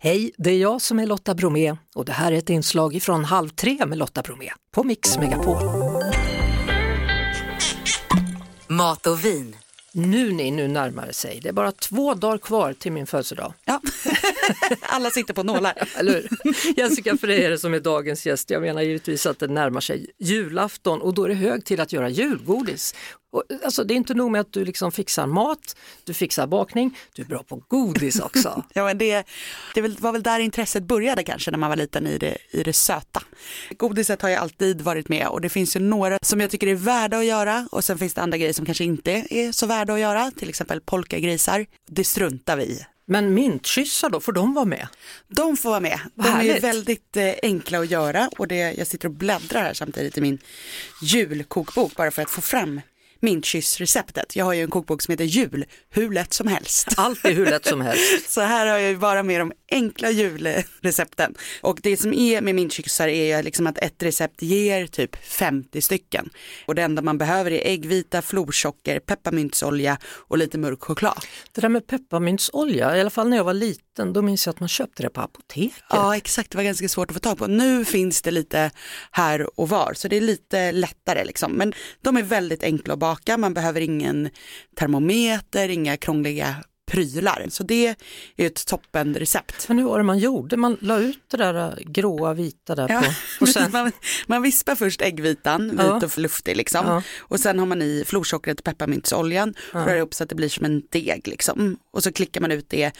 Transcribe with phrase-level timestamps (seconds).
[0.00, 3.24] Hej, det är jag som är Lotta Bromé och det här är ett inslag från
[3.24, 5.56] Halv tre med Lotta Bromé på Mix Megapol.
[8.68, 9.56] Mat och vin.
[9.92, 11.40] Nu ni, nu närmar sig.
[11.42, 13.54] Det är bara två dagar kvar till min födelsedag.
[13.64, 13.80] Ja.
[14.80, 15.74] Alla sitter på nålar.
[15.98, 16.78] Eller hur?
[16.78, 18.50] Jessica Freire som är dagens gäst.
[18.50, 21.92] Jag menar givetvis att det närmar sig julafton och då är det hög tid att
[21.92, 22.94] göra julgodis.
[23.30, 26.98] Och, alltså, det är inte nog med att du liksom fixar mat, du fixar bakning,
[27.14, 28.64] du är bra på godis också.
[28.72, 29.24] ja, men det
[29.74, 32.72] det var väl där intresset började kanske när man var liten i det, i det
[32.72, 33.22] söta.
[33.70, 36.74] Godiset har jag alltid varit med och det finns ju några som jag tycker är
[36.74, 39.94] värda att göra och sen finns det andra grejer som kanske inte är så värda
[39.94, 41.66] att göra, till exempel polkagrisar.
[41.86, 42.86] Det struntar vi i.
[43.10, 44.88] Men mintkyssar då, får de vara med?
[45.28, 46.00] De får vara med.
[46.14, 49.74] De är ju väldigt eh, enkla att göra och det, jag sitter och bläddrar här
[49.74, 50.38] samtidigt i min
[51.02, 52.80] julkokbok bara för att få fram
[53.20, 54.36] mintkyssreceptet.
[54.36, 56.88] Jag har ju en kokbok som heter Jul, hur lätt som helst.
[56.96, 58.28] Allt är hur lätt som helst.
[58.30, 61.34] så här har jag bara med de enkla julrecepten.
[61.60, 66.30] Och det som är med mintkyssar är liksom att ett recept ger typ 50 stycken.
[66.66, 71.24] Och det enda man behöver är äggvita, florsocker, pepparmyntsolja och lite mörk choklad.
[71.52, 74.60] Det där med pepparmyntsolja, i alla fall när jag var liten, då minns jag att
[74.60, 75.84] man köpte det på apoteket.
[75.90, 77.46] Ja exakt, det var ganska svårt att få tag på.
[77.46, 78.70] Nu finns det lite
[79.10, 81.52] här och var, så det är lite lättare liksom.
[81.52, 81.72] Men
[82.02, 84.30] de är väldigt enkla att baka, man behöver ingen
[84.76, 86.56] termometer, inga krångliga
[86.88, 87.46] prylar.
[87.48, 87.96] Så det är
[88.36, 89.68] ett toppenrecept.
[89.68, 90.56] Men hur var det man gjorde?
[90.56, 93.06] Man la ut det där äh, gråa vita där ja, på.
[93.40, 93.70] Och sen...
[93.72, 93.92] man,
[94.26, 96.00] man vispar först äggvitan, vit ja.
[96.04, 96.86] och luftig liksom.
[96.86, 97.02] Ja.
[97.18, 99.86] Och sen har man i florsockret och pepparmyntsoljan, ja.
[99.86, 101.76] rör ihop så att det blir som en deg liksom.
[101.92, 102.92] Och så klickar man ut det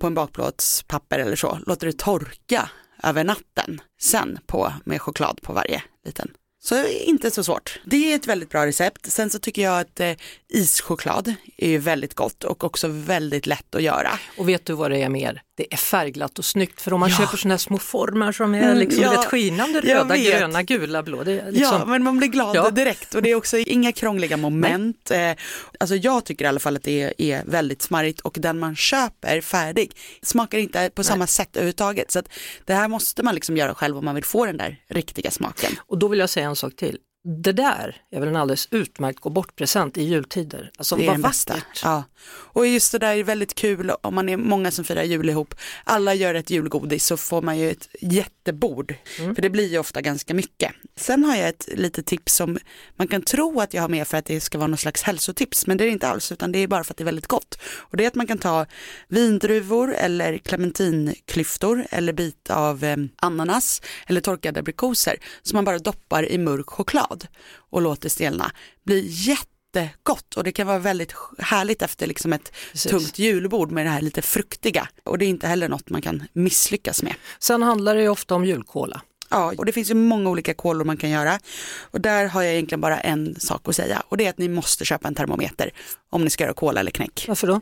[0.00, 2.70] på en bakplåtspapper eller så, låter det torka
[3.02, 6.30] över natten sen på med choklad på varje liten
[6.64, 7.80] så inte så svårt.
[7.84, 9.12] Det är ett väldigt bra recept.
[9.12, 10.12] Sen så tycker jag att eh,
[10.48, 14.10] ischoklad är väldigt gott och också väldigt lätt att göra.
[14.38, 15.42] Och vet du vad det är mer?
[15.54, 17.16] Det är färgglatt och snyggt för om man ja.
[17.16, 21.22] köper sådana här små formar som är mm, liksom ja, skinande röda, gröna, gula, blå.
[21.22, 21.52] Liksom...
[21.54, 22.70] Ja, men man blir glad ja.
[22.70, 25.06] direkt och det är också inga krångliga moment.
[25.10, 25.30] Nej.
[25.30, 25.36] Eh,
[25.80, 29.40] alltså jag tycker i alla fall att det är väldigt smarrigt och den man köper
[29.40, 29.92] färdig
[30.22, 32.10] smakar inte på samma sätt överhuvudtaget.
[32.10, 32.22] Så
[32.64, 35.72] det här måste man liksom göra själv om man vill få den där riktiga smaken.
[35.78, 39.20] Och då vill jag säga en sak till det där är väl en alldeles utmärkt
[39.20, 40.70] gå bort-present i jultider.
[40.78, 41.80] Alltså det är vad vackert.
[41.82, 42.04] Ja.
[42.26, 45.54] Och just det där är väldigt kul om man är många som firar jul ihop.
[45.84, 48.94] Alla gör ett julgodis så får man ju ett jättebord.
[49.18, 49.34] Mm.
[49.34, 50.72] För det blir ju ofta ganska mycket.
[50.96, 52.58] Sen har jag ett litet tips som
[52.96, 55.66] man kan tro att jag har med för att det ska vara någon slags hälsotips.
[55.66, 57.26] Men det är det inte alls utan det är bara för att det är väldigt
[57.26, 57.58] gott.
[57.76, 58.66] Och det är att man kan ta
[59.08, 66.28] vindruvor eller clementinklyftor eller bit av eh, ananas eller torkade aprikoser som man bara doppar
[66.32, 67.26] i mörk choklad choklad
[67.70, 68.52] och låter stelna
[68.84, 72.90] blir jättegott och det kan vara väldigt härligt efter liksom ett Precis.
[72.90, 76.22] tungt julbord med det här lite fruktiga och det är inte heller något man kan
[76.32, 77.14] misslyckas med.
[77.38, 79.02] Sen handlar det ju ofta om julkola.
[79.32, 81.38] Ja, och det finns ju många olika kolor man kan göra.
[81.90, 84.48] Och där har jag egentligen bara en sak att säga och det är att ni
[84.48, 85.70] måste köpa en termometer
[86.10, 87.24] om ni ska göra kola eller knäck.
[87.28, 87.60] Varför då?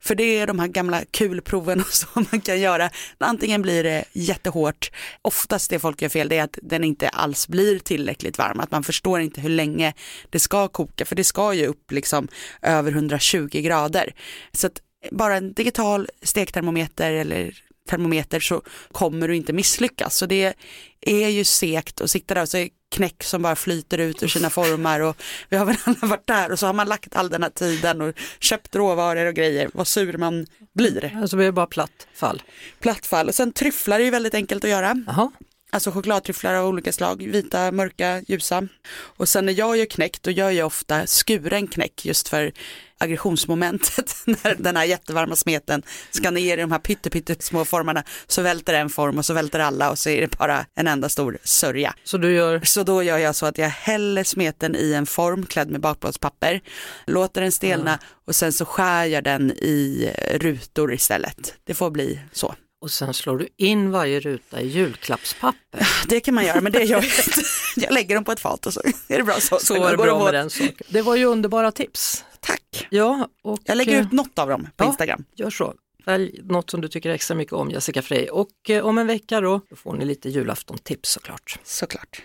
[0.00, 2.90] För det är de här gamla kulproven som man kan göra.
[3.18, 4.90] Antingen blir det jättehårt,
[5.22, 8.70] oftast det folk gör fel det är att den inte alls blir tillräckligt varm, att
[8.70, 9.94] man förstår inte hur länge
[10.30, 12.28] det ska koka, för det ska ju upp liksom
[12.62, 14.14] över 120 grader.
[14.52, 14.80] Så att
[15.10, 18.62] bara en digital stektermometer eller termometer så
[18.92, 20.16] kommer du inte misslyckas.
[20.16, 20.54] Så det
[21.00, 24.28] är ju segt att sitta där och så är knäck som bara flyter ut ur
[24.28, 25.16] sina formar och
[25.48, 28.00] vi har väl alla varit där och så har man lagt all den här tiden
[28.00, 31.16] och köpt råvaror och grejer, vad sur man blir.
[31.20, 32.42] Alltså det är bara platt fall.
[32.80, 35.04] Platt fall och sen tryfflar är ju väldigt enkelt att göra.
[35.08, 35.32] Aha.
[35.70, 38.68] Alltså chokladtryfflar av olika slag, vita, mörka, ljusa.
[38.90, 42.52] Och sen när jag gör knäck, då gör jag ofta skuren knäck just för
[42.98, 48.74] aggressionsmomentet när den här jättevarma smeten ska ner i de här pyttesmå formarna så välter
[48.74, 51.94] en form och så välter alla och så är det bara en enda stor sörja.
[52.04, 52.60] Så du gör?
[52.64, 56.60] Så då gör jag så att jag häller smeten i en form klädd med bakplåtspapper,
[57.06, 58.00] låter den stelna mm.
[58.26, 61.54] och sen så skär jag den i rutor istället.
[61.64, 62.54] Det får bli så.
[62.80, 65.88] Och sen slår du in varje ruta i julklappspapper.
[66.08, 67.42] Det kan man göra, men det gör jag inte.
[67.76, 69.58] Jag lägger dem på ett fat och så är det bra så.
[69.58, 70.74] Så är det bra med den saken.
[70.88, 72.24] Det var ju underbara tips.
[72.40, 72.86] Tack.
[72.90, 75.24] Ja, och, jag lägger ut något av dem på ja, Instagram.
[75.36, 75.74] Gör så.
[76.04, 79.40] Välj något som du tycker extra mycket om Jessica Frey och eh, om en vecka
[79.40, 81.58] då, då får ni lite julaftontips såklart.
[81.64, 82.22] Såklart.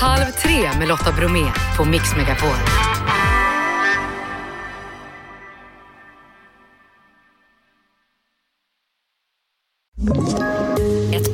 [0.00, 2.89] Halv tre med Lotta Bromé på Mix Megapol.